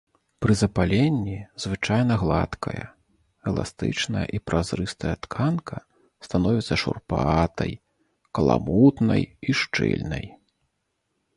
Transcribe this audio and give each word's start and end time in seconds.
Пры 0.43 0.53
запаленні 0.59 1.33
звычайна 1.65 2.15
гладкая, 2.21 2.85
эластычная 3.51 4.23
і 4.37 4.39
празрыстая 4.51 5.11
тканка 5.25 5.77
становіцца 6.29 6.79
шурпатай, 6.85 7.71
каламутнай 8.39 9.23
і 9.49 9.57
шчыльнай. 9.61 10.25